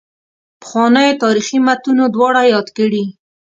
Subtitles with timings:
[0.61, 3.03] پخوانیو تاریخي متونو دواړه یاد کړي.